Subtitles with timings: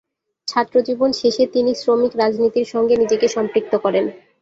[0.47, 4.05] ছাত্র জীবন শেষে তিনি শ্রমিক রাজনীতির সঙ্গে নিজেকে সম্পৃক্ত করেন।